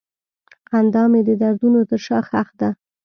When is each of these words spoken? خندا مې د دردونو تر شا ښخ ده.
خندا 0.69 1.03
مې 1.11 1.21
د 1.27 1.29
دردونو 1.41 1.79
تر 1.89 1.99
شا 2.05 2.17
ښخ 2.27 2.47
ده. 2.59 2.69